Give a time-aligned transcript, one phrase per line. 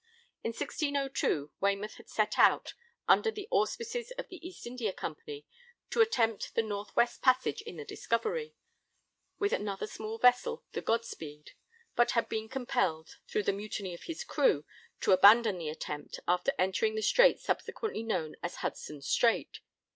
[0.43, 2.73] In 1602 Waymouth had set out,
[3.07, 5.45] under the auspices of the East India Company,
[5.91, 8.55] to attempt the North West Passage in the Discovery,
[9.37, 11.51] with another small vessel, the Godspeed,
[11.95, 14.65] but had been compelled, through the mutiny of his crew,
[15.01, 19.59] to abandon the attempt, after entering the strait subsequently known as Hudson's Strait.